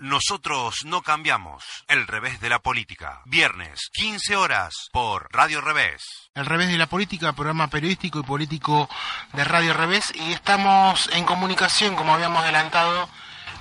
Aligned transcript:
Nosotros 0.00 0.86
no 0.86 1.02
cambiamos. 1.02 1.62
El 1.86 2.06
revés 2.06 2.40
de 2.40 2.48
la 2.48 2.60
política. 2.60 3.20
Viernes, 3.26 3.90
15 3.92 4.34
horas, 4.34 4.88
por 4.92 5.28
Radio 5.30 5.60
Revés. 5.60 6.30
El 6.34 6.46
revés 6.46 6.68
de 6.68 6.78
la 6.78 6.86
política, 6.86 7.34
programa 7.34 7.68
periodístico 7.68 8.20
y 8.20 8.22
político 8.22 8.88
de 9.34 9.44
Radio 9.44 9.74
Revés. 9.74 10.10
Y 10.14 10.32
estamos 10.32 11.10
en 11.12 11.26
comunicación, 11.26 11.96
como 11.96 12.14
habíamos 12.14 12.42
adelantado, 12.42 13.10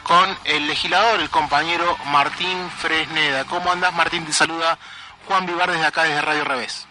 con 0.04 0.30
el 0.46 0.66
legislador, 0.68 1.20
el 1.20 1.30
compañero 1.30 1.98
Martín 2.06 2.72
Fresneda. 2.78 3.44
¿Cómo 3.44 3.70
andas, 3.70 3.94
Martín? 3.94 4.26
Te 4.26 4.32
saluda 4.32 4.80
Juan 5.28 5.46
Vivar 5.46 5.70
desde 5.70 5.88
acá, 5.88 6.04
desde 6.04 6.22
Radio 6.22 6.46
Revés. 6.46 6.88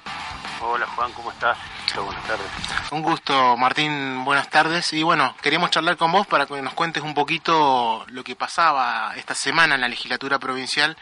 Hola, 0.60 0.86
Juan, 0.88 1.10
¿cómo 1.12 1.30
estás? 1.30 1.56
Buenas 1.96 2.24
tardes. 2.26 2.46
Un 2.90 3.02
gusto, 3.02 3.56
Martín, 3.56 4.24
buenas 4.24 4.50
tardes. 4.50 4.92
Y 4.92 5.02
bueno, 5.02 5.34
queríamos 5.42 5.70
charlar 5.70 5.96
con 5.96 6.12
vos 6.12 6.26
para 6.26 6.46
que 6.46 6.60
nos 6.60 6.74
cuentes 6.74 7.02
un 7.02 7.14
poquito 7.14 8.04
lo 8.08 8.24
que 8.24 8.36
pasaba 8.36 9.12
esta 9.16 9.34
semana 9.34 9.74
en 9.74 9.80
la 9.80 9.88
legislatura 9.88 10.38
provincial 10.38 10.96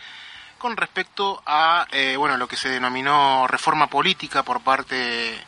con 0.59 0.77
respecto 0.77 1.43
a 1.45 1.87
eh, 1.93 2.17
bueno 2.17 2.37
lo 2.39 2.49
que 2.49 2.57
se 2.57 2.71
denominó 2.71 3.47
reforma 3.47 3.89
política 3.89 4.43
por 4.43 4.63
parte 4.63 5.39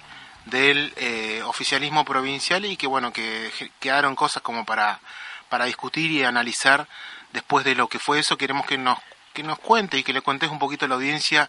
del 0.44 0.92
eh, 0.96 1.42
oficialismo 1.44 2.04
provincial 2.04 2.64
y 2.66 2.76
que 2.76 2.86
bueno 2.86 3.12
que 3.12 3.50
quedaron 3.80 4.14
cosas 4.14 4.42
como 4.42 4.66
para 4.66 5.00
para 5.48 5.64
discutir 5.64 6.10
y 6.10 6.24
analizar 6.24 6.86
después 7.32 7.64
de 7.64 7.74
lo 7.74 7.88
que 7.88 7.98
fue 7.98 8.18
eso 8.18 8.36
queremos 8.36 8.66
que 8.66 8.76
nos 8.76 8.98
que 9.32 9.42
nos 9.42 9.58
cuente 9.58 9.96
y 9.96 10.02
que 10.02 10.12
le 10.12 10.20
cuentes 10.20 10.50
un 10.50 10.58
poquito 10.58 10.84
a 10.84 10.88
la 10.88 10.96
audiencia 10.96 11.48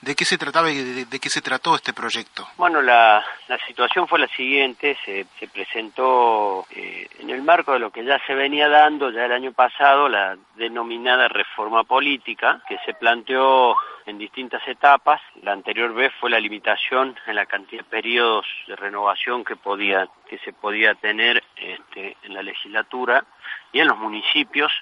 ¿De 0.00 0.14
qué 0.14 0.24
se 0.24 0.38
trataba 0.38 0.70
y 0.70 1.04
de, 1.04 1.18
qué 1.18 1.28
se 1.28 1.42
trató 1.42 1.74
este 1.74 1.92
proyecto? 1.92 2.46
Bueno, 2.56 2.80
la, 2.80 3.24
la 3.48 3.58
situación 3.66 4.06
fue 4.06 4.20
la 4.20 4.28
siguiente, 4.28 4.96
se, 5.04 5.26
se 5.40 5.48
presentó 5.48 6.66
eh, 6.70 7.08
en 7.18 7.30
el 7.30 7.42
marco 7.42 7.72
de 7.72 7.80
lo 7.80 7.90
que 7.90 8.04
ya 8.04 8.20
se 8.24 8.34
venía 8.34 8.68
dando 8.68 9.10
ya 9.10 9.24
el 9.24 9.32
año 9.32 9.52
pasado, 9.52 10.08
la 10.08 10.36
denominada 10.54 11.26
reforma 11.26 11.82
política, 11.82 12.62
que 12.68 12.78
se 12.86 12.94
planteó 12.94 13.74
en 14.06 14.18
distintas 14.18 14.66
etapas. 14.68 15.20
La 15.42 15.52
anterior 15.52 15.92
vez 15.92 16.12
fue 16.20 16.30
la 16.30 16.38
limitación 16.38 17.16
en 17.26 17.34
la 17.34 17.46
cantidad 17.46 17.82
de 17.82 17.90
periodos 17.90 18.46
de 18.68 18.76
renovación 18.76 19.44
que 19.44 19.56
podía 19.56 20.08
que 20.28 20.38
se 20.38 20.52
podía 20.52 20.94
tener 20.94 21.42
este, 21.56 22.16
en 22.22 22.34
la 22.34 22.42
legislatura 22.42 23.24
y 23.72 23.80
en 23.80 23.88
los 23.88 23.98
municipios, 23.98 24.72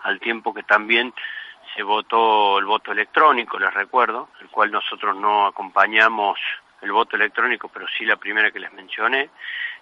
al 0.00 0.18
tiempo 0.18 0.54
que 0.54 0.62
también 0.62 1.12
se 1.74 1.82
votó 1.82 2.58
el 2.58 2.64
voto 2.64 2.92
electrónico, 2.92 3.58
les 3.58 3.72
recuerdo, 3.72 4.28
el 4.40 4.48
cual 4.48 4.70
nosotros 4.70 5.16
no 5.16 5.46
acompañamos 5.46 6.38
el 6.82 6.92
voto 6.92 7.16
electrónico, 7.16 7.68
pero 7.68 7.86
sí 7.96 8.04
la 8.04 8.16
primera 8.16 8.50
que 8.50 8.60
les 8.60 8.72
mencioné. 8.72 9.30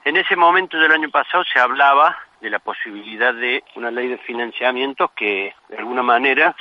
En 0.04 0.16
ese 0.16 0.36
momento 0.36 0.78
del 0.78 0.92
año 0.92 1.10
pasado 1.10 1.44
se 1.44 1.58
hablaba 1.58 2.16
de 2.40 2.50
la 2.50 2.58
posibilidad 2.58 3.34
de 3.34 3.64
una 3.74 3.90
ley 3.90 4.08
de 4.08 4.18
financiamiento 4.18 5.12
que 5.14 5.54
de 5.68 5.78
alguna 5.78 6.02
manera 6.02 6.54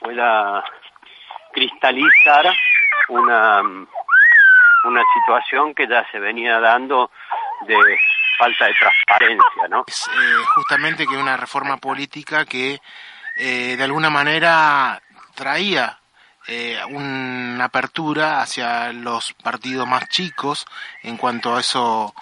pueda 0.00 0.64
cristalizar 1.52 2.46
una, 3.08 3.60
una 3.62 5.02
situación 5.14 5.74
que 5.74 5.86
ya 5.86 6.06
se 6.10 6.18
venía 6.18 6.60
dando 6.60 7.10
de 7.66 7.76
falta 8.38 8.66
de 8.66 8.74
transparencia, 8.74 9.68
¿no? 9.68 9.84
Es 9.86 10.08
eh, 10.08 10.44
justamente 10.54 11.06
que 11.06 11.16
una 11.16 11.36
reforma 11.36 11.76
política 11.78 12.44
que 12.44 12.78
eh, 13.38 13.76
de 13.76 13.84
alguna 13.84 14.10
manera 14.10 15.00
traía 15.34 15.98
eh, 16.48 16.78
una 16.90 17.64
apertura 17.64 18.40
hacia 18.40 18.92
los 18.92 19.32
partidos 19.34 19.86
más 19.86 20.08
chicos 20.08 20.66
en 21.02 21.16
cuanto 21.16 21.54
a 21.54 21.60
eso 21.60 22.14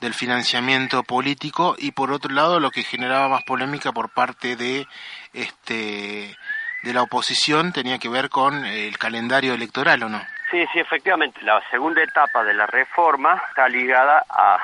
del 0.00 0.14
financiamiento 0.14 1.02
político 1.02 1.74
y 1.78 1.92
por 1.92 2.12
otro 2.12 2.32
lado 2.32 2.60
lo 2.60 2.70
que 2.70 2.82
generaba 2.82 3.28
más 3.28 3.44
polémica 3.44 3.92
por 3.92 4.10
parte 4.10 4.56
de 4.56 4.86
este 5.32 6.36
de 6.82 6.92
la 6.92 7.02
oposición 7.02 7.72
tenía 7.72 7.98
que 7.98 8.08
ver 8.08 8.28
con 8.28 8.64
el 8.64 8.96
calendario 8.98 9.54
electoral 9.54 10.02
o 10.04 10.08
no 10.08 10.22
sí 10.50 10.64
sí 10.72 10.78
efectivamente. 10.78 11.40
La 11.42 11.62
segunda 11.70 12.02
etapa 12.02 12.44
de 12.44 12.54
la 12.54 12.66
reforma 12.66 13.40
está 13.48 13.68
ligada 13.68 14.24
a 14.28 14.58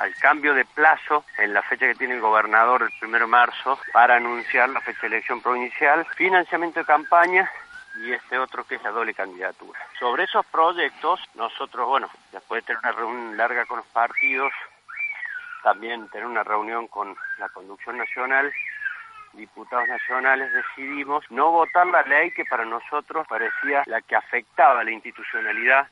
al 0.00 0.14
cambio 0.14 0.54
de 0.54 0.64
plazo 0.64 1.24
en 1.38 1.52
la 1.52 1.62
fecha 1.62 1.86
que 1.86 1.94
tiene 1.94 2.14
el 2.14 2.20
gobernador 2.20 2.82
el 2.82 2.98
primero 2.98 3.26
de 3.26 3.30
marzo 3.30 3.78
para 3.92 4.16
anunciar 4.16 4.70
la 4.70 4.80
fecha 4.80 5.02
de 5.02 5.08
elección 5.08 5.42
provincial, 5.42 6.06
financiamiento 6.16 6.80
de 6.80 6.86
campaña 6.86 7.50
y 7.96 8.12
este 8.12 8.38
otro 8.38 8.64
que 8.64 8.76
es 8.76 8.82
la 8.82 8.90
doble 8.90 9.12
candidatura. 9.12 9.78
Sobre 9.98 10.24
esos 10.24 10.46
proyectos, 10.46 11.20
nosotros, 11.34 11.86
bueno, 11.86 12.08
después 12.32 12.62
de 12.62 12.68
tener 12.68 12.80
una 12.80 12.92
reunión 12.92 13.36
larga 13.36 13.66
con 13.66 13.78
los 13.78 13.86
partidos, 13.88 14.52
también 15.62 16.08
tener 16.08 16.26
una 16.26 16.44
reunión 16.44 16.88
con 16.88 17.14
la 17.38 17.50
conducción 17.50 17.98
nacional, 17.98 18.50
diputados 19.34 19.86
nacionales, 19.86 20.50
decidimos 20.50 21.24
no 21.30 21.50
votar 21.50 21.86
la 21.88 22.02
ley 22.02 22.30
que 22.30 22.46
para 22.46 22.64
nosotros 22.64 23.26
parecía 23.28 23.82
la 23.84 24.00
que 24.00 24.16
afectaba 24.16 24.82
la 24.82 24.92
institucionalidad 24.92 25.88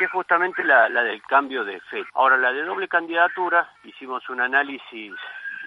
que 0.00 0.06
es 0.06 0.12
justamente 0.12 0.64
la, 0.64 0.88
del 0.88 1.20
cambio 1.24 1.62
de 1.62 1.78
fe. 1.78 2.02
Ahora, 2.14 2.38
la 2.38 2.50
de 2.54 2.62
doble 2.62 2.88
candidatura, 2.88 3.70
hicimos 3.84 4.26
un 4.30 4.40
análisis 4.40 5.12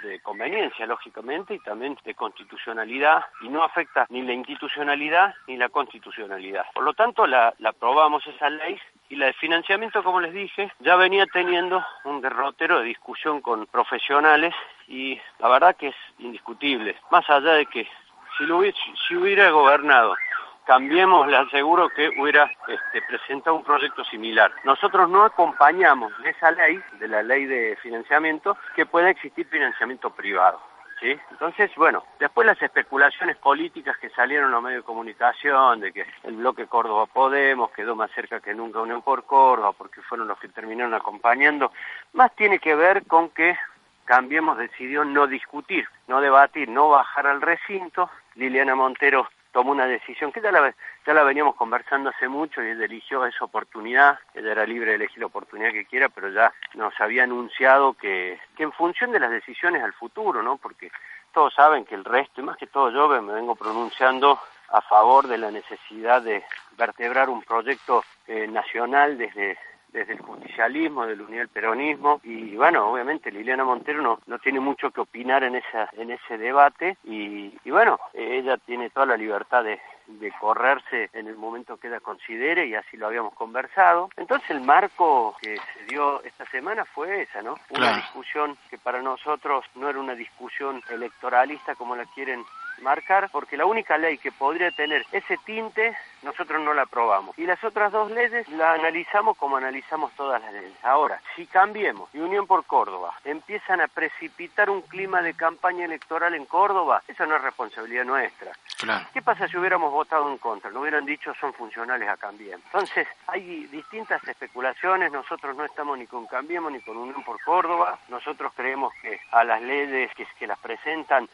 de 0.01 0.19
conveniencia, 0.21 0.87
lógicamente, 0.87 1.53
y 1.53 1.59
también 1.59 1.95
de 2.03 2.15
constitucionalidad, 2.15 3.23
y 3.41 3.49
no 3.49 3.63
afecta 3.63 4.07
ni 4.09 4.23
la 4.23 4.33
institucionalidad 4.33 5.35
ni 5.45 5.55
la 5.55 5.69
constitucionalidad. 5.69 6.65
Por 6.73 6.83
lo 6.83 6.95
tanto, 6.95 7.27
la, 7.27 7.53
la 7.59 7.69
aprobamos 7.69 8.25
esa 8.25 8.49
ley 8.49 8.75
y 9.07 9.17
la 9.17 9.27
de 9.27 9.33
financiamiento, 9.33 10.03
como 10.03 10.19
les 10.19 10.33
dije, 10.33 10.71
ya 10.79 10.95
venía 10.95 11.27
teniendo 11.27 11.85
un 12.03 12.19
derrotero 12.19 12.79
de 12.79 12.85
discusión 12.85 13.39
con 13.39 13.67
profesionales 13.67 14.55
y 14.87 15.21
la 15.37 15.47
verdad 15.47 15.75
que 15.75 15.89
es 15.89 15.95
indiscutible. 16.17 16.95
Más 17.11 17.29
allá 17.29 17.53
de 17.53 17.67
que 17.67 17.87
si, 18.35 18.45
lo 18.47 18.63
si 18.63 19.15
hubiera 19.15 19.51
gobernado 19.51 20.15
Cambiemos, 20.65 21.27
le 21.27 21.37
aseguro 21.37 21.89
que 21.89 22.09
hubiera 22.17 22.49
este, 22.67 23.01
presentado 23.01 23.55
un 23.55 23.63
proyecto 23.63 24.03
similar. 24.05 24.51
Nosotros 24.63 25.09
no 25.09 25.23
acompañamos 25.23 26.13
esa 26.23 26.51
ley, 26.51 26.81
de 26.99 27.07
la 27.07 27.21
ley 27.21 27.45
de 27.45 27.77
financiamiento, 27.81 28.57
que 28.75 28.85
pueda 28.85 29.09
existir 29.09 29.47
financiamiento 29.47 30.09
privado. 30.11 30.61
¿Sí? 30.99 31.19
Entonces, 31.31 31.69
bueno, 31.75 32.05
después 32.17 32.47
las 32.47 32.61
especulaciones 32.61 33.35
políticas 33.35 33.97
que 33.97 34.09
salieron 34.11 34.45
en 34.45 34.51
los 34.51 34.63
medios 34.63 34.83
de 34.83 34.85
comunicación, 34.85 35.81
de 35.81 35.91
que 35.91 36.05
el 36.23 36.37
bloque 36.37 36.67
Córdoba 36.67 37.07
Podemos 37.07 37.71
quedó 37.71 37.93
más 37.93 38.09
cerca 38.11 38.39
que 38.39 38.53
nunca 38.53 38.79
Unión 38.79 39.01
por 39.01 39.25
Córdoba, 39.25 39.73
porque 39.73 40.01
fueron 40.01 40.29
los 40.29 40.39
que 40.39 40.47
terminaron 40.47 40.93
acompañando, 40.93 41.73
más 42.13 42.33
tiene 42.35 42.59
que 42.59 42.73
ver 42.75 43.05
con 43.05 43.31
que 43.31 43.57
Cambiemos 44.05 44.57
decidió 44.57 45.05
no 45.05 45.27
discutir, 45.27 45.87
no 46.07 46.19
debatir, 46.19 46.67
no 46.67 46.89
bajar 46.89 47.27
al 47.27 47.41
recinto. 47.41 48.09
Liliana 48.35 48.75
Montero 48.75 49.27
tomó 49.53 49.71
una 49.71 49.85
decisión 49.85 50.31
que 50.33 50.41
ya 50.41 50.51
la, 50.51 50.75
ya 51.05 51.13
la 51.13 51.23
veníamos 51.23 51.55
conversando 51.55 52.09
hace 52.09 52.27
mucho 52.27 52.61
y 52.61 52.71
ella 52.71 52.85
eligió 52.85 53.25
esa 53.25 53.45
oportunidad, 53.45 54.19
ella 54.33 54.51
era 54.51 54.65
libre 54.65 54.89
de 54.89 54.95
elegir 54.95 55.19
la 55.19 55.27
oportunidad 55.27 55.71
que 55.71 55.85
quiera, 55.85 56.09
pero 56.09 56.29
ya 56.29 56.51
nos 56.73 56.99
había 56.99 57.23
anunciado 57.23 57.93
que, 57.93 58.39
que 58.57 58.63
en 58.63 58.73
función 58.73 59.11
de 59.11 59.19
las 59.19 59.31
decisiones 59.31 59.83
al 59.83 59.93
futuro, 59.93 60.43
¿no? 60.43 60.57
Porque 60.57 60.91
todos 61.31 61.53
saben 61.53 61.85
que 61.85 61.95
el 61.95 62.03
resto, 62.03 62.41
y 62.41 62.43
más 62.43 62.57
que 62.57 62.67
todo 62.67 62.89
yo 62.89 63.07
me 63.21 63.33
vengo 63.33 63.55
pronunciando 63.55 64.39
a 64.69 64.81
favor 64.81 65.27
de 65.27 65.37
la 65.37 65.51
necesidad 65.51 66.21
de 66.21 66.43
vertebrar 66.75 67.29
un 67.29 67.43
proyecto 67.43 68.03
eh, 68.27 68.47
nacional 68.47 69.17
desde 69.17 69.57
desde 69.93 70.13
el 70.13 70.21
justicialismo, 70.21 71.05
del 71.05 71.21
unión 71.21 71.47
peronismo 71.47 72.19
y 72.23 72.55
bueno, 72.55 72.91
obviamente 72.91 73.31
Liliana 73.31 73.63
Montero 73.63 74.01
no, 74.01 74.19
no 74.25 74.39
tiene 74.39 74.59
mucho 74.59 74.91
que 74.91 75.01
opinar 75.01 75.43
en 75.43 75.55
esa 75.55 75.89
en 75.93 76.11
ese 76.11 76.37
debate 76.37 76.97
y, 77.03 77.53
y 77.63 77.71
bueno, 77.71 77.99
ella 78.13 78.57
tiene 78.57 78.89
toda 78.89 79.05
la 79.05 79.17
libertad 79.17 79.63
de, 79.63 79.79
de 80.07 80.31
correrse 80.39 81.09
en 81.13 81.27
el 81.27 81.37
momento 81.37 81.77
que 81.77 81.87
ella 81.87 81.99
considere 81.99 82.65
y 82.65 82.75
así 82.75 82.97
lo 82.97 83.07
habíamos 83.07 83.33
conversado. 83.33 84.09
Entonces 84.17 84.49
el 84.51 84.61
marco 84.61 85.35
que 85.41 85.57
se 85.57 85.85
dio 85.87 86.21
esta 86.23 86.45
semana 86.47 86.85
fue 86.85 87.21
esa, 87.21 87.41
¿no? 87.41 87.55
Una 87.69 87.95
discusión 87.95 88.57
que 88.69 88.77
para 88.77 89.01
nosotros 89.01 89.65
no 89.75 89.89
era 89.89 89.99
una 89.99 90.15
discusión 90.15 90.81
electoralista 90.89 91.75
como 91.75 91.95
la 91.95 92.05
quieren 92.05 92.43
marcar, 92.83 93.29
porque 93.31 93.57
la 93.57 93.65
única 93.65 93.97
ley 93.97 94.17
que 94.17 94.31
podría 94.31 94.69
tener 94.71 95.05
ese 95.11 95.37
tinte 95.37 95.95
nosotros 96.23 96.61
no 96.61 96.73
la 96.73 96.83
aprobamos. 96.83 97.37
Y 97.37 97.45
las 97.45 97.63
otras 97.63 97.91
dos 97.91 98.09
leyes 98.11 98.47
las 98.49 98.79
analizamos 98.79 99.37
como 99.37 99.57
analizamos 99.57 100.11
todas 100.13 100.41
las 100.41 100.53
leyes. 100.53 100.73
Ahora, 100.83 101.21
si 101.35 101.45
cambiemos 101.45 102.09
y 102.13 102.19
Unión 102.19 102.47
por 102.47 102.65
Córdoba 102.65 103.13
empiezan 103.23 103.81
a 103.81 103.87
precipitar 103.87 104.69
un 104.69 104.81
clima 104.81 105.21
de 105.21 105.33
campaña 105.33 105.85
electoral 105.85 106.33
en 106.33 106.45
Córdoba, 106.45 107.03
eso 107.07 107.25
no 107.25 107.35
es 107.35 107.41
responsabilidad 107.41 108.05
nuestra. 108.05 108.53
Claro. 108.77 109.05
¿Qué 109.13 109.21
pasa 109.21 109.47
si 109.47 109.57
hubiéramos 109.57 109.91
votado 109.91 110.29
en 110.29 110.37
contra? 110.37 110.71
No 110.71 110.81
hubieran 110.81 111.05
dicho 111.05 111.33
son 111.39 111.53
funcionales 111.53 112.07
a 112.09 112.17
Cambiemos. 112.17 112.65
Entonces, 112.65 113.07
hay 113.27 113.65
distintas 113.65 114.25
especulaciones, 114.27 115.11
nosotros 115.11 115.55
no 115.55 115.65
estamos 115.65 115.97
ni 115.97 116.07
con 116.07 116.25
Cambiemos 116.27 116.71
ni 116.71 116.79
con 116.81 116.97
Unión 116.97 117.23
por 117.23 117.41
Córdoba, 117.43 117.99
nosotros 118.07 118.53
creemos 118.55 118.93
que 119.01 119.19
a 119.31 119.43
las 119.43 119.61
leyes 119.61 120.11
que, 120.15 120.25
que 120.39 120.47
las 120.47 120.59
presentan 120.59 121.27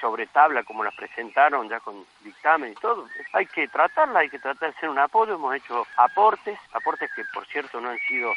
sobre 0.00 0.26
tabla 0.26 0.62
como 0.64 0.84
las 0.84 0.94
presentaron 0.94 1.68
ya 1.68 1.80
con 1.80 2.04
dictamen 2.22 2.72
y 2.72 2.74
todo. 2.74 3.06
Hay 3.32 3.46
que 3.46 3.68
tratarla, 3.68 4.20
hay 4.20 4.30
que 4.30 4.38
tratar 4.38 4.72
de 4.72 4.80
ser 4.80 4.88
un 4.88 4.98
apoyo, 4.98 5.34
hemos 5.34 5.54
hecho 5.54 5.86
aportes, 5.96 6.58
aportes 6.72 7.10
que 7.14 7.22
por 7.32 7.46
cierto 7.46 7.80
no 7.80 7.90
han 7.90 7.98
sido 8.00 8.32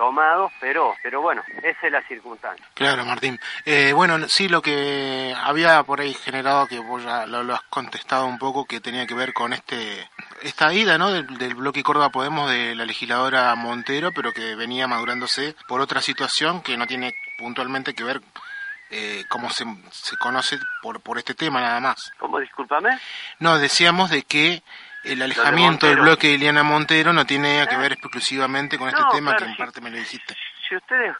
tomados, 0.00 0.50
pero, 0.60 0.94
pero 1.02 1.20
bueno, 1.20 1.42
esa 1.62 1.86
es 1.86 1.92
la 1.92 2.02
circunstancia. 2.08 2.64
Claro, 2.72 3.04
Martín. 3.04 3.38
Eh, 3.66 3.92
bueno, 3.92 4.18
sí, 4.28 4.48
lo 4.48 4.62
que 4.62 5.34
había 5.38 5.82
por 5.82 6.00
ahí 6.00 6.14
generado, 6.14 6.66
que 6.66 6.78
vos 6.78 7.02
ya 7.04 7.26
lo, 7.26 7.42
lo, 7.42 7.52
has 7.52 7.62
contestado 7.64 8.24
un 8.24 8.38
poco, 8.38 8.64
que 8.64 8.80
tenía 8.80 9.06
que 9.06 9.12
ver 9.12 9.34
con 9.34 9.52
este 9.52 10.08
esta 10.40 10.72
ida 10.72 10.96
¿no? 10.96 11.10
del, 11.10 11.26
del 11.36 11.54
bloque 11.54 11.82
Córdoba 11.82 12.08
Podemos 12.08 12.50
de 12.50 12.74
la 12.74 12.86
legisladora 12.86 13.54
Montero, 13.56 14.10
pero 14.14 14.32
que 14.32 14.54
venía 14.54 14.88
madurándose 14.88 15.54
por 15.68 15.82
otra 15.82 16.00
situación 16.00 16.62
que 16.62 16.78
no 16.78 16.86
tiene 16.86 17.14
puntualmente 17.36 17.92
que 17.92 18.04
ver 18.04 18.22
eh, 18.90 19.24
como 19.28 19.50
se, 19.50 19.64
se 19.90 20.16
conoce 20.16 20.58
por, 20.82 21.00
por 21.00 21.18
este 21.18 21.34
tema 21.34 21.60
nada 21.60 21.80
más. 21.80 22.12
¿Cómo? 22.18 22.38
Discúlpame. 22.40 22.98
No, 23.38 23.58
decíamos 23.58 24.10
de 24.10 24.22
que 24.22 24.62
el 25.04 25.22
alejamiento 25.22 25.86
del 25.86 26.00
bloque 26.00 26.26
de 26.28 26.32
Liliana 26.34 26.62
Montero 26.62 27.12
no 27.12 27.24
tiene 27.24 27.66
que 27.68 27.76
ver 27.76 27.92
exclusivamente 27.92 28.78
con 28.78 28.88
este 28.88 29.00
No, 29.00 29.08
tema 29.10 29.30
claro, 29.32 29.46
que 29.46 29.50
en 29.52 29.56
parte 29.56 29.80
me 29.80 29.90
lo 29.90 29.96
dijiste. 29.96 30.36
Si 30.68 30.76
ustedes 30.76 31.16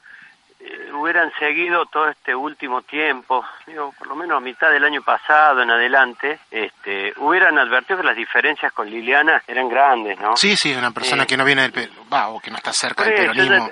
eh, 0.60 0.92
hubieran 0.92 1.32
seguido 1.38 1.86
todo 1.86 2.08
este 2.10 2.34
último 2.34 2.82
tiempo, 2.82 3.42
digo, 3.66 3.94
por 3.98 4.08
lo 4.08 4.16
menos 4.16 4.36
a 4.36 4.40
mitad 4.40 4.70
del 4.70 4.84
año 4.84 5.00
pasado 5.02 5.62
en 5.62 5.70
adelante, 5.70 6.38
este, 6.50 7.14
hubieran 7.16 7.58
advertido 7.58 8.00
que 8.00 8.06
las 8.06 8.16
diferencias 8.16 8.70
con 8.74 8.90
Liliana 8.90 9.42
eran 9.46 9.68
grandes, 9.70 10.18
¿no? 10.20 10.36
Sí, 10.36 10.56
sí, 10.56 10.74
una 10.74 10.90
persona 10.90 11.22
Sí. 11.22 11.28
que 11.28 11.36
no 11.38 11.44
viene 11.46 11.68
del 11.70 11.90
va, 12.12 12.28
o 12.28 12.38
que 12.40 12.50
no 12.50 12.58
está 12.58 12.72
cerca 12.74 13.04
del 13.04 13.14
peronismo. 13.14 13.70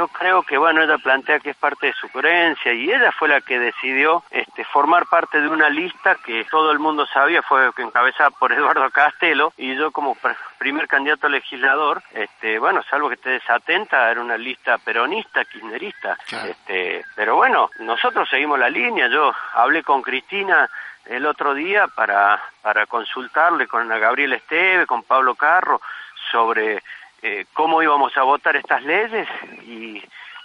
Yo 0.00 0.08
creo 0.08 0.42
que 0.42 0.56
bueno 0.56 0.80
ella 0.82 0.96
plantea 0.96 1.40
que 1.40 1.50
es 1.50 1.56
parte 1.56 1.88
de 1.88 1.92
su 1.92 2.08
coherencia 2.10 2.72
y 2.72 2.90
ella 2.90 3.12
fue 3.12 3.28
la 3.28 3.42
que 3.42 3.58
decidió 3.58 4.22
este 4.30 4.64
formar 4.64 5.04
parte 5.06 5.42
de 5.42 5.48
una 5.48 5.68
lista 5.68 6.14
que 6.24 6.46
todo 6.50 6.72
el 6.72 6.78
mundo 6.78 7.04
sabía 7.06 7.42
fue 7.42 7.70
encabezada 7.76 8.30
por 8.30 8.50
Eduardo 8.58 8.88
Castelo 8.90 9.52
y 9.58 9.74
yo 9.76 9.90
como 9.90 10.16
pr- 10.16 10.34
primer 10.58 10.88
candidato 10.88 11.26
a 11.26 11.30
legislador 11.30 12.02
este 12.14 12.58
bueno 12.58 12.82
salvo 12.84 13.08
que 13.10 13.16
esté 13.16 13.28
desatenta 13.30 14.10
era 14.10 14.22
una 14.22 14.38
lista 14.38 14.78
peronista 14.78 15.44
kirchnerista 15.44 16.16
Claro. 16.26 16.48
este 16.48 17.04
pero 17.14 17.36
bueno 17.36 17.68
nosotros 17.80 18.26
seguimos 18.30 18.58
la 18.58 18.70
línea 18.70 19.08
yo 19.08 19.34
hablé 19.52 19.82
con 19.82 20.00
Cristina 20.00 20.70
el 21.04 21.26
otro 21.26 21.52
día 21.52 21.88
para 21.88 22.40
para 22.62 22.86
consultarle 22.86 23.66
con 23.66 23.86
Gabriel 23.86 24.32
Esteve 24.32 24.86
con 24.86 25.02
Pablo 25.02 25.34
Carro 25.34 25.82
sobre 26.30 26.82
eh, 27.22 27.46
cómo 27.52 27.82
íbamos 27.82 28.16
a 28.16 28.22
votar 28.22 28.56
estas 28.56 28.82
leyes 28.82 29.28
y 29.62 30.02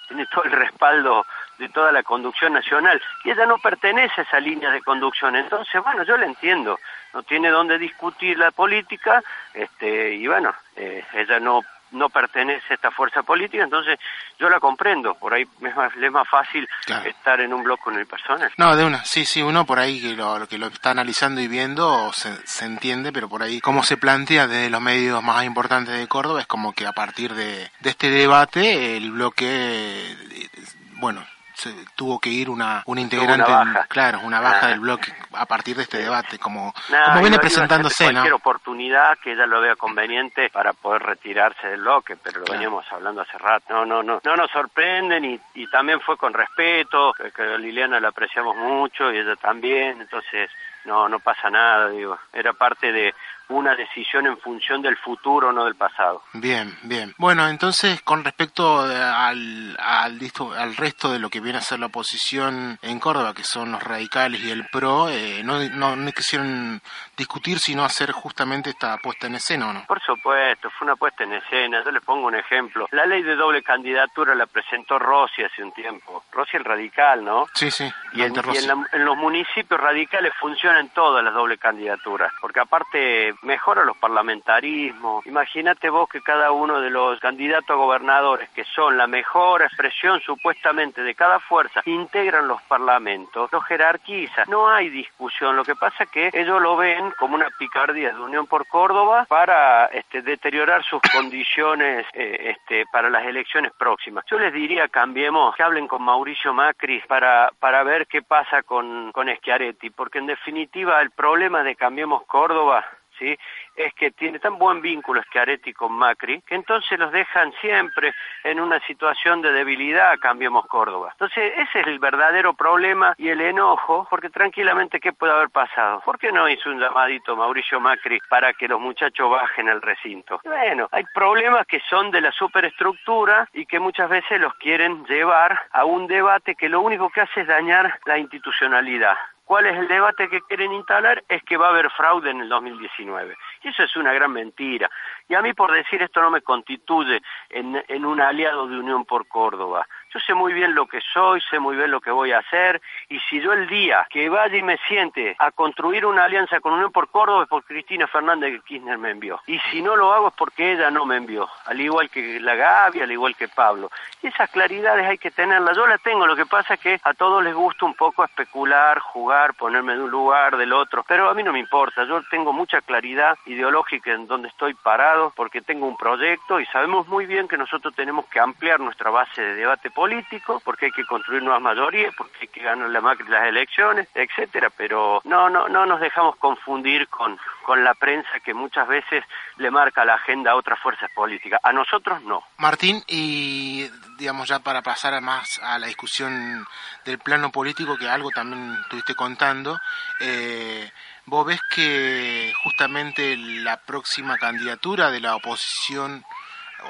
tiene 0.07 0.25
todo 0.27 0.43
el 0.43 0.51
respaldo 0.51 1.25
de 1.57 1.69
toda 1.69 1.91
la 1.91 2.03
conducción 2.03 2.53
nacional. 2.53 3.01
Y 3.23 3.31
ella 3.31 3.45
no 3.45 3.57
pertenece 3.57 4.21
a 4.21 4.23
esa 4.23 4.39
línea 4.39 4.71
de 4.71 4.81
conducción. 4.81 5.35
Entonces 5.35 5.81
bueno 5.83 6.03
yo 6.03 6.17
la 6.17 6.25
entiendo. 6.25 6.79
No 7.13 7.23
tiene 7.23 7.49
dónde 7.49 7.77
discutir 7.77 8.37
la 8.37 8.51
política 8.51 9.23
este 9.53 10.15
y 10.15 10.27
bueno 10.27 10.53
eh, 10.75 11.03
ella 11.13 11.39
no 11.39 11.61
no 11.95 12.09
pertenece 12.09 12.65
a 12.69 12.73
esta 12.75 12.91
fuerza 12.91 13.23
política 13.23 13.63
entonces 13.63 13.97
yo 14.39 14.49
la 14.49 14.59
comprendo 14.59 15.15
por 15.15 15.33
ahí 15.33 15.43
es 15.43 15.75
más, 15.75 15.95
le 15.95 16.07
es 16.07 16.11
más 16.13 16.27
fácil 16.29 16.67
Claro. 16.85 17.09
estar 17.09 17.39
en 17.41 17.53
un 17.53 17.63
bloque 17.63 17.89
unipersonal 17.89 18.51
No, 18.57 18.75
de 18.75 18.83
una, 18.85 19.03
sí, 19.05 19.25
sí, 19.25 19.41
uno 19.41 19.65
por 19.65 19.79
ahí 19.79 20.01
que 20.01 20.15
lo, 20.15 20.37
lo 20.39 20.47
que 20.47 20.57
lo 20.57 20.67
está 20.67 20.91
analizando 20.91 21.41
y 21.41 21.47
viendo 21.47 22.11
se, 22.13 22.35
se 22.45 22.65
entiende, 22.65 23.11
pero 23.11 23.27
por 23.29 23.41
ahí 23.41 23.59
como 23.61 23.83
se 23.83 23.97
plantea 23.97 24.47
desde 24.47 24.69
los 24.69 24.81
medios 24.81 25.23
más 25.23 25.43
importantes 25.45 25.97
de 25.97 26.07
Córdoba 26.07 26.41
es 26.41 26.47
como 26.47 26.73
que 26.73 26.85
a 26.85 26.91
partir 26.93 27.33
de, 27.33 27.71
de 27.79 27.89
este 27.89 28.09
debate 28.09 28.97
el 28.97 29.11
bloque, 29.11 29.45
eh, 29.47 30.49
bueno, 30.97 31.25
se, 31.55 31.73
tuvo 31.95 32.19
que 32.19 32.29
ir 32.29 32.49
una, 32.49 32.83
una 32.85 33.01
integrante, 33.01 33.49
una 33.51 33.63
baja. 33.65 33.85
claro, 33.87 34.19
una 34.23 34.39
baja 34.41 34.65
Ah. 34.65 34.69
del 34.69 34.79
bloque 34.81 35.13
a 35.33 35.45
partir 35.45 35.75
de 35.75 35.83
este 35.83 35.97
debate, 35.97 36.37
como, 36.37 36.73
Nah, 36.89 37.05
como 37.09 37.21
viene 37.21 37.39
presentándose, 37.39 37.95
ser 37.95 38.07
¿no? 38.13 38.19
cualquier 38.21 38.33
oportunidad 38.33 39.17
que 39.19 39.33
ella 39.33 39.45
lo 39.45 39.61
vea 39.61 39.75
conveniente 39.75 40.49
para 40.49 40.73
poder 40.73 41.01
retirarse 41.03 41.67
del 41.67 41.81
bloque, 41.81 42.15
pero 42.17 42.39
lo 42.39 42.45
Claro. 42.45 42.59
veníamos 42.59 42.85
hablando 42.91 43.21
hace 43.21 43.37
rato. 43.37 43.65
No, 43.73 43.85
no, 43.85 44.03
no, 44.03 44.21
no 44.23 44.35
nos 44.35 44.51
sorprenden 44.51 45.25
y, 45.25 45.39
y 45.55 45.67
también 45.67 45.99
fue 46.01 46.17
con 46.17 46.33
respeto, 46.33 47.13
que, 47.13 47.57
Liliana 47.57 47.99
la 47.99 48.09
apreciamos 48.09 48.55
mucho 48.55 49.11
y 49.11 49.17
ella 49.17 49.35
también, 49.35 50.01
entonces 50.01 50.49
no, 50.85 51.09
no 51.09 51.19
pasa 51.19 51.49
nada, 51.49 51.89
digo, 51.89 52.17
era 52.33 52.53
parte 52.53 52.91
de 52.91 53.13
una 53.49 53.75
decisión 53.75 54.25
en 54.27 54.37
función 54.39 54.81
del 54.81 54.97
futuro, 54.97 55.51
no 55.51 55.65
del 55.65 55.75
pasado. 55.75 56.23
Bien, 56.33 56.75
bien. 56.83 57.13
Bueno, 57.17 57.47
entonces, 57.47 58.01
con 58.01 58.23
respecto 58.23 58.89
eh, 58.91 58.95
al, 59.01 59.77
al, 59.79 60.75
resto 60.75 61.11
de 61.11 61.19
lo 61.19 61.29
que 61.29 61.39
viene 61.41 61.59
a 61.59 61.61
ser 61.61 61.79
la 61.79 61.85
oposición 61.87 62.79
en 62.81 62.99
Córdoba, 62.99 63.33
que 63.33 63.43
son 63.43 63.71
los 63.71 63.83
radicales 63.83 64.41
y 64.41 64.49
el 64.51 64.65
PRO, 64.67 65.09
eh, 65.09 65.41
no, 65.43 65.59
no, 65.69 65.95
no 65.95 66.11
quisieron 66.11 66.81
discutir, 67.17 67.59
sino 67.59 67.83
hacer 67.85 68.11
justamente 68.11 68.71
esta 68.71 68.97
puesta 68.97 69.27
en 69.27 69.35
escena, 69.35 69.69
¿o 69.69 69.73
no? 69.73 69.85
Por 69.87 70.01
supuesto, 70.01 70.69
fue 70.71 70.85
una 70.85 70.95
puesta 70.95 71.23
en 71.23 71.33
escena. 71.33 71.83
Yo 71.83 71.91
le 71.91 72.01
pongo 72.01 72.27
un 72.27 72.35
ejemplo. 72.35 72.87
La 72.91 73.05
ley 73.05 73.21
de 73.23 73.35
doble 73.35 73.61
candidatura 73.61 74.33
la 74.35 74.47
presentó 74.47 74.97
Rossi 74.97 75.43
hace 75.43 75.63
un 75.63 75.71
tiempo. 75.73 76.23
Rossi 76.31 76.57
el 76.57 76.65
radical, 76.65 77.23
¿no? 77.23 77.45
Sí, 77.53 77.69
sí. 77.69 77.91
Y, 78.13 78.21
en, 78.23 78.33
y 78.53 78.57
en 78.57 78.67
la- 78.67 78.87
en 78.91 79.05
los 79.05 79.15
municipios 79.17 79.79
radicales 79.79 80.33
funcionan 80.39 80.89
todas 80.89 81.23
las 81.23 81.33
doble 81.33 81.57
candidaturas, 81.57 82.31
porque 82.41 82.59
aparte 82.59 83.34
mejora 83.41 83.83
los 83.83 83.97
parlamentarismos. 83.97 85.25
Imagínate 85.25 85.89
vos 85.89 86.09
que 86.09 86.21
cada 86.21 86.51
uno 86.51 86.81
de 86.81 86.89
los 86.89 87.19
candidatos 87.19 87.69
a 87.69 87.75
gobernadores, 87.75 88.49
que 88.49 88.63
son 88.63 88.97
la 88.97 89.07
mejor 89.07 89.61
expresión 89.61 90.19
supuestamente 90.21 91.03
de 91.03 91.15
cada 91.15 91.39
fuerza, 91.39 91.81
integran 91.85 92.47
los 92.47 92.61
parlamentos, 92.63 93.51
los 93.51 93.63
jerarquiza. 93.65 94.45
No 94.47 94.69
hay 94.69 94.89
discusión, 94.89 95.55
lo 95.55 95.63
que 95.63 95.75
pasa 95.75 96.03
es 96.03 96.09
que 96.09 96.29
ellos 96.33 96.61
lo 96.61 96.75
ven 96.75 97.11
como 97.19 97.35
una 97.35 97.49
picardía 97.57 98.11
de 98.13 98.19
Unión 98.19 98.47
por 98.47 98.67
Córdoba 98.67 99.25
para 99.27 99.85
este, 99.87 100.21
deteriorar 100.21 100.83
sus 100.83 101.01
condiciones 101.13 102.05
eh, 102.13 102.55
este, 102.55 102.85
para 102.91 103.09
las 103.09 103.25
elecciones 103.25 103.71
próximas. 103.77 104.25
Yo 104.29 104.37
les 104.39 104.53
diría, 104.53 104.87
cambiemos, 104.87 105.55
que 105.55 105.63
hablen 105.63 105.87
con 105.87 106.03
Mauricio 106.03 106.53
Macri 106.53 107.01
para, 107.07 107.51
para 107.59 107.83
ver 107.83 108.07
qué 108.07 108.21
pasa 108.21 108.63
con, 108.63 109.11
con 109.11 109.27
Schiaretti, 109.27 109.89
porque 109.89 110.19
en 110.19 110.27
definitiva 110.27 111.01
el 111.01 111.11
problema 111.11 111.63
de 111.63 111.75
Cambiemos 111.75 112.23
Córdoba, 112.25 112.85
¿sí? 113.17 113.37
es 113.75 113.93
que 113.93 114.11
tiene 114.11 114.39
tan 114.39 114.57
buen 114.57 114.81
vínculo 114.81 115.21
Schiaretti 115.23 115.73
con 115.73 115.91
Macri, 115.91 116.41
que 116.41 116.55
entonces 116.55 116.97
los 116.97 117.11
dejan 117.11 117.53
siempre 117.61 118.13
en 118.43 118.59
una 118.59 118.79
situación 118.81 119.41
de 119.41 119.51
debilidad, 119.51 120.17
cambiemos 120.19 120.65
Córdoba. 120.67 121.09
Entonces, 121.11 121.53
ese 121.57 121.81
es 121.81 121.87
el 121.87 121.99
verdadero 121.99 122.53
problema 122.53 123.13
y 123.17 123.29
el 123.29 123.41
enojo, 123.41 124.07
porque 124.09 124.29
tranquilamente, 124.29 124.99
¿qué 124.99 125.13
puede 125.13 125.33
haber 125.33 125.49
pasado? 125.49 126.01
¿Por 126.05 126.17
qué 126.17 126.31
no 126.31 126.47
hizo 126.47 126.69
un 126.69 126.79
llamadito 126.79 127.35
Mauricio 127.35 127.79
Macri 127.79 128.19
para 128.29 128.53
que 128.53 128.67
los 128.67 128.79
muchachos 128.79 129.29
bajen 129.29 129.69
al 129.69 129.81
recinto? 129.81 130.39
Bueno, 130.43 130.87
hay 130.91 131.03
problemas 131.13 131.65
que 131.67 131.81
son 131.89 132.11
de 132.11 132.21
la 132.21 132.31
superestructura 132.31 133.49
y 133.53 133.65
que 133.65 133.79
muchas 133.79 134.09
veces 134.09 134.39
los 134.39 134.53
quieren 134.55 135.05
llevar 135.05 135.59
a 135.71 135.85
un 135.85 136.07
debate 136.07 136.55
que 136.55 136.69
lo 136.69 136.81
único 136.81 137.09
que 137.09 137.21
hace 137.21 137.41
es 137.41 137.47
dañar 137.47 137.99
la 138.05 138.17
institucionalidad. 138.17 139.15
¿Cuál 139.45 139.67
es 139.67 139.77
el 139.77 139.87
debate 139.87 140.27
que 140.27 140.41
quieren 140.41 140.73
instalar? 140.73 141.23
Es 141.29 141.43
que 141.43 141.55
va 141.55 141.67
a 141.67 141.69
haber 141.69 141.91
fraude 141.91 142.31
en 142.31 142.41
el 142.41 142.49
2019. 142.49 143.37
Y 143.63 143.67
eso 143.69 143.83
es 143.83 143.95
una 143.95 144.11
gran 144.11 144.31
mentira. 144.31 144.89
Y 145.29 145.35
a 145.35 145.41
mí 145.43 145.53
por 145.53 145.71
decir 145.71 146.01
esto 146.01 146.19
no 146.19 146.31
me 146.31 146.41
constituye 146.41 147.21
en, 147.49 147.83
en 147.87 148.05
un 148.05 148.19
aliado 148.19 148.67
de 148.67 148.79
Unión 148.79 149.05
por 149.05 149.27
Córdoba. 149.27 149.87
Yo 150.15 150.21
sé 150.21 150.33
muy 150.33 150.53
bien 150.53 150.73
lo 150.73 150.85
que 150.85 151.01
soy, 151.13 151.41
sé 151.41 151.59
muy 151.59 151.75
bien 151.75 151.91
lo 151.91 151.99
que 151.99 152.09
voy 152.09 152.31
a 152.31 152.37
hacer, 152.37 152.81
y 153.09 153.19
si 153.29 153.41
yo 153.41 153.51
el 153.51 153.67
día 153.67 154.07
que 154.09 154.29
vaya 154.29 154.55
y 154.55 154.63
me 154.63 154.77
siente 154.87 155.35
a 155.37 155.51
construir 155.51 156.05
una 156.05 156.23
alianza 156.23 156.61
con 156.61 156.71
Unión 156.71 156.93
por 156.93 157.09
Córdoba 157.09 157.43
es 157.43 157.49
porque 157.49 157.73
Cristina 157.73 158.07
Fernández 158.07 158.53
de 158.53 158.61
Kirchner 158.61 158.97
me 158.97 159.11
envió. 159.11 159.41
Y 159.45 159.59
si 159.69 159.81
no 159.81 159.97
lo 159.97 160.13
hago 160.13 160.29
es 160.29 160.33
porque 160.35 160.71
ella 160.71 160.89
no 160.89 161.03
me 161.03 161.17
envió, 161.17 161.49
al 161.65 161.81
igual 161.81 162.09
que 162.09 162.39
la 162.39 162.55
Gaby, 162.55 163.01
al 163.01 163.11
igual 163.11 163.35
que 163.35 163.49
Pablo. 163.49 163.91
Y 164.23 164.27
esas 164.27 164.49
claridades 164.51 165.05
hay 165.05 165.17
que 165.17 165.31
tenerlas. 165.31 165.75
Yo 165.75 165.85
las 165.85 166.01
tengo, 166.01 166.25
lo 166.25 166.37
que 166.37 166.45
pasa 166.45 166.75
es 166.75 166.79
que 166.79 166.97
a 167.03 167.13
todos 167.13 167.43
les 167.43 167.53
gusta 167.53 167.85
un 167.85 167.95
poco 167.95 168.23
especular, 168.23 168.99
jugar, 168.99 169.53
ponerme 169.55 169.97
de 169.97 170.03
un 170.03 170.11
lugar, 170.11 170.55
del 170.55 170.71
otro, 170.71 171.03
pero 171.05 171.29
a 171.29 171.33
mí 171.33 171.43
no 171.43 171.51
me 171.51 171.59
importa. 171.59 172.05
Yo 172.05 172.23
tengo 172.31 172.53
mucha 172.53 172.79
claridad 172.79 173.37
ideológica 173.47 174.13
en 174.13 174.27
donde 174.27 174.47
estoy 174.47 174.75
parado, 174.75 175.33
porque 175.35 175.59
tengo 175.61 175.85
un 175.85 175.97
proyecto 175.97 176.61
y 176.61 176.65
sabemos 176.67 177.05
muy 177.09 177.25
bien 177.25 177.49
que 177.49 177.57
nosotros 177.57 177.93
tenemos 177.93 178.25
que 178.27 178.39
ampliar 178.39 178.79
nuestra 178.79 179.09
base 179.09 179.41
de 179.41 179.55
debate 179.55 179.91
político 179.91 180.04
político, 180.05 180.61
porque 180.63 180.85
hay 180.85 180.91
que 180.91 181.03
construir 181.03 181.41
nuevas 181.41 181.63
mayorías, 181.63 182.13
porque 182.15 182.37
hay 182.41 182.47
que 182.49 182.61
ganar 182.61 182.89
las 182.91 183.47
elecciones, 183.47 184.07
etcétera, 184.13 184.69
pero 184.77 185.19
no, 185.23 185.49
no, 185.49 185.67
no 185.67 185.87
nos 185.87 185.99
dejamos 185.99 186.35
confundir 186.35 187.07
con, 187.07 187.39
con 187.65 187.83
la 187.83 187.95
prensa 187.95 188.39
que 188.43 188.53
muchas 188.53 188.87
veces 188.87 189.23
le 189.57 189.71
marca 189.71 190.05
la 190.05 190.13
agenda 190.13 190.51
a 190.51 190.55
otras 190.55 190.79
fuerzas 190.79 191.09
políticas. 191.15 191.59
A 191.63 191.73
nosotros 191.73 192.21
no. 192.21 192.43
Martín, 192.57 193.01
y 193.07 193.89
digamos 194.19 194.47
ya 194.47 194.59
para 194.59 194.83
pasar 194.83 195.19
más 195.21 195.59
a 195.63 195.79
la 195.79 195.87
discusión 195.87 196.63
del 197.03 197.17
plano 197.17 197.51
político, 197.51 197.97
que 197.97 198.07
algo 198.07 198.29
también 198.29 198.77
estuviste 198.83 199.15
contando, 199.15 199.75
eh, 200.19 200.87
vos 201.25 201.47
ves 201.47 201.61
que 201.73 202.53
justamente 202.63 203.35
la 203.37 203.77
próxima 203.77 204.37
candidatura 204.37 205.09
de 205.09 205.19
la 205.19 205.35
oposición 205.35 206.23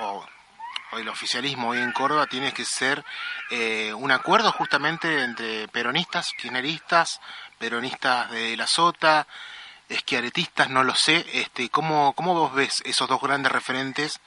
o, 0.02 0.26
el 0.98 1.10
oficialismo 1.10 1.70
hoy 1.70 1.80
en 1.80 1.92
Córdoba 1.92 2.28
tiene 2.28 2.54
que 2.54 2.66
ser 2.66 3.04
eh, 3.50 3.94
un 3.94 4.12
acuerdo 4.12 4.52
justamente 4.52 5.24
entre 5.24 5.68
peronistas, 5.68 6.32
kirchneristas, 6.38 7.22
peronistas 7.60 8.32
de 8.32 8.56
la 8.58 8.68
Sota, 8.68 9.28
esquiaretistas, 9.90 10.70
no 10.70 10.84
lo 10.84 10.94
sé. 10.96 11.26
Este, 11.34 11.70
¿cómo, 11.70 12.14
¿Cómo 12.14 12.34
vos 12.34 12.54
ves 12.54 12.82
esos 12.86 13.08
dos 13.08 13.22
grandes 13.22 13.52
referentes? 13.52 14.20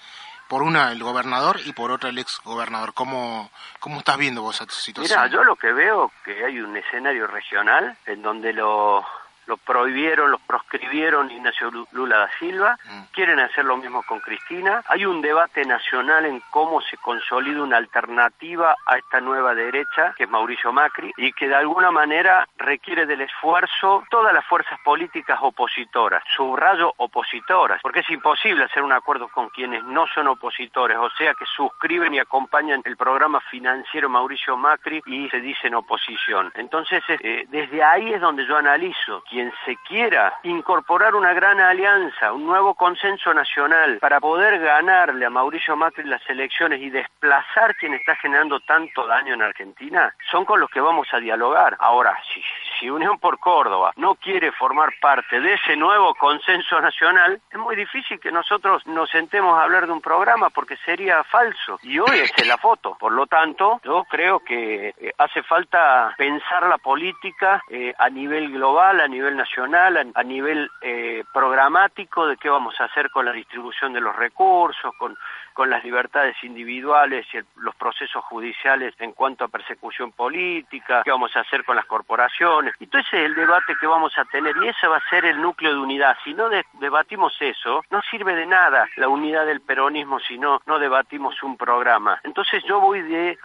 Por 0.49 0.63
una 0.63 0.93
el 0.93 1.03
gobernador 1.03 1.61
y 1.67 1.75
por 1.75 1.91
otra 1.91 2.09
el 2.09 2.19
ex 2.19 2.41
gobernador. 2.43 2.95
¿Cómo, 2.95 3.51
cómo 3.81 3.99
estás 3.99 4.17
viendo 4.17 4.41
vos 4.41 4.57
esa 4.61 4.71
situación? 4.71 5.21
Mira, 5.21 5.31
yo 5.31 5.45
lo 5.45 5.57
que 5.57 5.73
veo 5.73 6.11
que 6.25 6.45
hay 6.45 6.59
un 6.61 6.75
escenario 6.77 7.27
regional 7.27 7.99
en 8.07 8.23
donde 8.23 8.55
los 8.55 9.05
lo 9.49 9.57
prohibieron, 9.57 10.31
los 10.31 10.41
proscribieron 10.43 11.31
Ignacio 11.31 11.71
Lula 11.93 12.19
da 12.19 12.31
Silva, 12.39 12.79
mm. 12.85 13.03
quieren 13.13 13.41
hacer 13.41 13.65
lo 13.65 13.79
mismo 13.79 14.03
con 14.03 14.21
Cristina. 14.21 14.83
Hay 14.89 15.07
un 15.07 15.23
debate 15.23 15.65
nacional 15.65 16.27
en 16.27 16.41
cómo 16.51 16.83
se 16.83 16.99
consolida 16.99 17.63
una 17.63 17.79
alternativa 17.79 18.77
a 18.87 18.99
esta 18.99 19.21
nueva 19.21 19.55
derecha, 19.55 20.13
que 20.17 20.25
es 20.25 20.31
Mauricio 20.31 20.71
Macri, 20.71 21.13
y 21.17 21.33
que 21.33 21.49
de 21.49 21.55
alguna 21.55 21.91
manera 21.91 22.47
requiere 22.59 23.07
del 23.07 23.23
esfuerzo 23.23 24.05
todas 24.11 24.35
las 24.35 24.45
fuerzas 24.45 24.79
políticas 24.85 25.39
opositoras, 25.41 26.23
subrayo 26.37 26.93
opositoras, 26.99 27.81
porque 27.83 28.01
es 28.01 28.11
imposible 28.11 28.65
hacer 28.65 28.83
un 28.83 28.93
acuerdo 28.93 29.29
con 29.29 29.49
quienes 29.49 29.83
no 29.85 30.07
son 30.09 30.29
opositores, 30.29 30.99
o 30.99 31.09
sea 31.11 31.33
que 31.33 31.47
suscriben 31.47 32.13
y 32.13 32.19
acompañan 32.19 32.83
el 32.85 32.99
programa 32.99 33.41
financiero 33.51 34.11
Mauricio 34.11 34.59
Macri 34.59 35.01
y 35.07 35.31
se 35.31 35.41
dicen 35.41 35.75
oposición. 35.75 36.53
Entonces, 36.55 37.03
eh, 37.09 37.47
desde 37.49 37.83
ahí 37.83 38.13
es 38.13 38.21
donde 38.21 38.47
yo 38.47 38.59
analizo 38.59 39.23
quien 39.39 39.53
se 39.65 39.77
quiera 39.87 40.37
incorporar 40.43 41.15
una 41.15 41.33
gran 41.33 41.61
alianza, 41.61 42.33
un 42.33 42.45
nuevo 42.45 42.75
consenso 42.75 43.33
nacional 43.33 43.99
para 44.01 44.19
poder 44.19 44.59
ganarle 44.59 45.25
a 45.27 45.31
Mauricio 45.31 45.77
Macri 45.77 46.03
las 46.03 46.29
elecciones 46.29 46.81
y 46.83 46.91
desplazar 46.91 47.77
quien 47.77 47.95
está 47.95 48.17
generando 48.17 48.59
tanto 48.59 49.07
daño 49.07 49.35
en 49.35 49.43
Argentina, 49.43 50.13
son 50.29 50.45
con 50.45 50.59
los 50.59 50.69
que 50.69 50.81
vamos 50.81 51.07
a 51.13 51.21
dialogar. 51.21 51.77
Ahora, 51.79 52.19
si, 52.35 52.43
si 52.79 52.91
Unión 52.91 53.19
por 53.19 53.39
Córdoba 53.39 53.93
no 53.97 54.15
quiere 54.15 54.53
formar 54.53 54.93
parte 55.01 55.41
de 55.41 55.55
ese 55.55 55.77
nuevo 55.77 56.15
consenso 56.15 56.81
nacional, 56.81 57.41
es 57.51 57.59
muy 57.59 57.77
difícil 57.77 58.21
que 58.21 58.31
nosotros 58.31 58.87
nos 58.87 59.11
sentemos 59.11 59.59
a 59.59 59.65
hablar 59.65 59.87
de 59.87 59.93
un 59.93 60.01
programa 60.01 60.51
porque 60.51 60.77
sería 60.79 61.25
falso. 61.25 61.79
Y 61.83 61.99
hoy 61.99 62.19
es 62.19 62.47
la 62.47 62.59
foto. 62.59 62.97
Por 62.99 63.13
lo 63.13 63.27
tanto, 63.27 63.81
yo 63.85 64.05
creo 64.05 64.41
que 64.41 64.95
eh, 64.99 65.13
hace 65.19 65.43
falta 65.43 66.15
pensar 66.17 66.69
la 66.69 66.79
política 66.79 67.63
eh, 67.69 67.95
a 67.99 68.09
nivel 68.09 68.53
global, 68.53 69.01
a 69.01 69.09
nivel 69.09 69.37
nacional, 69.37 70.13
a, 70.15 70.23
nivel 70.23 70.71
eh, 70.83 71.25
programático, 71.33 72.27
de 72.27 72.37
qué 72.37 72.49
vamos 72.49 72.75
a 72.81 72.85
hacer 72.85 73.11
con 73.11 73.25
la 73.25 73.33
distribución 73.33 73.93
de 73.93 74.01
los 74.01 74.15
recursos, 74.15 74.95
con, 74.97 75.17
con 75.53 75.71
las 75.71 75.83
libertades 75.85 76.37
individuales 76.43 77.27
y 77.33 77.39
los 77.57 77.75
procesos 77.75 78.25
judiciales 78.25 78.95
en 78.99 79.13
cuanto 79.13 79.45
a 79.45 79.49
persecución 79.49 80.13
política, 80.13 81.03
qué 81.05 81.11
vamos 81.11 81.35
a 81.37 81.41
hacer 81.41 81.65
con 81.65 81.77
las 81.77 81.87
corporaciones. 81.87 82.68
Todo 82.91 83.01
ese 83.01 83.19
es 83.19 83.27
el 83.27 83.35
debate 83.35 83.75
que 83.81 83.87
vamos 83.87 84.17
a 84.19 84.25
tener 84.25 84.57
y 84.63 84.69
ese 84.69 84.87
va 84.87 84.97
a 84.97 85.09
ser 85.09 85.25
el 85.25 85.41
núcleo 85.41 85.73
de 85.73 85.81
unidad. 85.81 86.17
Si 86.25 86.35
no 86.35 86.49
debatimos 86.75 87.37
eso, 87.41 87.85
no 87.91 88.01
sirve 88.11 88.35
de 88.35 88.47
nada 88.47 88.87
la 88.97 89.09
unidad 89.09 89.47
del 89.47 89.61
peronismo 89.61 90.19
si 90.21 90.39
no, 90.39 90.61
no 90.67 90.79
debatimos 90.79 91.43
un 91.43 91.57
programa. 91.57 92.21
Entonces 92.25 92.63
yo 92.65 92.81
voy 92.81 93.03
de, 93.03 93.39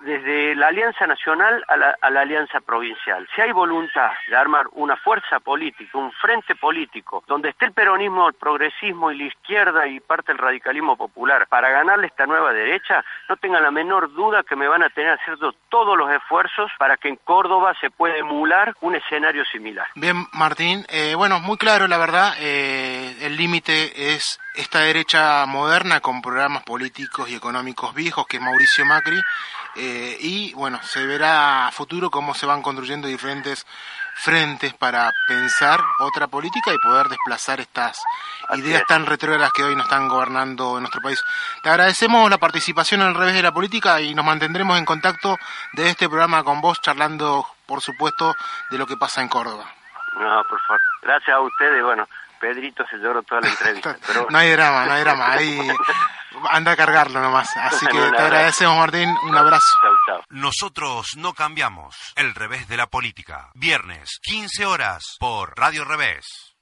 desde 0.00 0.54
la 0.54 0.68
Alianza 0.68 1.06
Nacional 1.06 1.64
a 1.68 1.76
la, 1.76 1.96
a 2.00 2.10
la 2.10 2.20
Alianza 2.20 2.60
Provincial. 2.60 3.28
Si 3.34 3.40
hay 3.40 3.52
voluntad 3.52 4.10
de 4.28 4.36
armar 4.36 4.66
una 4.72 4.96
fuerza 4.96 5.40
política, 5.40 5.98
un 5.98 6.12
frente 6.12 6.54
político, 6.54 7.24
donde 7.26 7.50
esté 7.50 7.66
el 7.66 7.72
peronismo, 7.72 8.28
el 8.28 8.34
progresismo 8.34 9.10
y 9.10 9.18
la 9.18 9.24
izquierda 9.24 9.86
y 9.86 10.00
parte 10.00 10.32
del 10.32 10.38
radicalismo 10.38 10.96
popular, 10.96 11.46
para 11.48 11.70
ganarle 11.70 12.06
esta 12.06 12.26
nueva 12.26 12.52
derecha, 12.52 13.04
no 13.28 13.36
tengan 13.36 13.62
la 13.62 13.70
menor 13.70 14.12
duda 14.12 14.42
que 14.42 14.56
me 14.56 14.68
van 14.68 14.82
a 14.82 14.90
tener 14.90 15.12
haciendo 15.12 15.52
todos 15.68 15.96
los 15.96 16.10
esfuerzos 16.10 16.70
para 16.78 16.96
que 16.96 17.08
en 17.08 17.16
Córdoba 17.16 17.74
se 17.80 17.90
pueda 17.90 18.16
emular 18.16 18.55
un 18.80 18.94
escenario 18.94 19.44
similar. 19.44 19.86
Bien, 19.94 20.26
Martín, 20.32 20.84
eh, 20.88 21.14
bueno, 21.14 21.40
muy 21.40 21.56
claro, 21.56 21.86
la 21.86 21.98
verdad, 21.98 22.34
eh, 22.38 23.16
el 23.20 23.36
límite 23.36 24.14
es 24.14 24.38
esta 24.54 24.80
derecha 24.80 25.44
moderna 25.46 26.00
con 26.00 26.22
programas 26.22 26.62
políticos 26.62 27.28
y 27.28 27.34
económicos 27.34 27.94
viejos 27.94 28.26
que 28.26 28.38
es 28.38 28.42
Mauricio 28.42 28.84
Macri, 28.84 29.20
eh, 29.76 30.16
y 30.20 30.54
bueno, 30.54 30.80
se 30.82 31.04
verá 31.04 31.66
a 31.66 31.72
futuro 31.72 32.10
cómo 32.10 32.34
se 32.34 32.46
van 32.46 32.62
construyendo 32.62 33.08
diferentes 33.08 33.66
frentes 34.18 34.72
para 34.74 35.12
pensar 35.28 35.80
otra 36.00 36.26
política 36.26 36.72
y 36.72 36.78
poder 36.78 37.08
desplazar 37.08 37.60
estas 37.60 38.00
ideas 38.54 38.82
tan 38.88 39.06
retrógradas 39.06 39.52
que 39.52 39.62
hoy 39.62 39.76
nos 39.76 39.84
están 39.84 40.08
gobernando 40.08 40.76
en 40.76 40.82
nuestro 40.82 41.00
país. 41.00 41.22
Te 41.62 41.68
agradecemos 41.68 42.30
la 42.30 42.38
participación 42.38 43.02
en 43.02 43.08
el 43.08 43.14
revés 43.14 43.34
de 43.34 43.42
la 43.42 43.52
política 43.52 44.00
y 44.00 44.14
nos 44.14 44.24
mantendremos 44.24 44.78
en 44.78 44.84
contacto 44.84 45.36
de 45.74 45.88
este 45.90 46.08
programa 46.08 46.42
con 46.42 46.60
vos, 46.60 46.80
charlando, 46.80 47.46
por 47.66 47.80
supuesto, 47.80 48.34
de 48.70 48.78
lo 48.78 48.86
que 48.86 48.96
pasa 48.96 49.20
en 49.20 49.28
Córdoba. 49.28 49.64
No, 50.18 50.42
por 50.48 50.60
favor. 50.62 50.80
Gracias 51.02 51.36
a 51.36 51.40
ustedes. 51.40 51.82
Bueno, 51.84 52.08
Pedrito 52.40 52.84
se 52.90 52.96
lloró 52.96 53.22
toda 53.22 53.42
la 53.42 53.48
entrevista. 53.50 53.96
no 54.30 54.38
hay 54.38 54.50
drama, 54.52 54.86
no 54.86 54.92
hay 54.92 55.02
drama. 55.02 55.32
Ahí 55.32 55.58
anda 56.50 56.72
a 56.72 56.76
cargarlo 56.76 57.20
nomás. 57.20 57.48
Así 57.56 57.86
que 57.86 57.98
te 57.98 58.22
agradecemos, 58.22 58.76
Martín. 58.76 59.14
Un 59.22 59.36
abrazo. 59.36 59.78
Nosotros 60.30 61.16
no 61.16 61.34
cambiamos. 61.34 61.96
El 62.16 62.34
revés 62.34 62.68
de 62.68 62.76
la 62.76 62.86
política. 62.86 63.50
Viernes, 63.54 64.18
15 64.22 64.66
horas, 64.66 65.16
por 65.18 65.56
Radio 65.58 65.84
Revés. 65.84 66.55